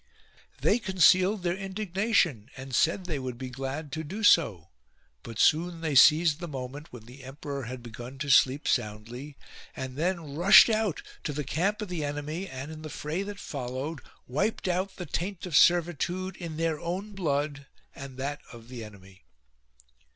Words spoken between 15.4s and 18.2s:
of servitude in their own blood and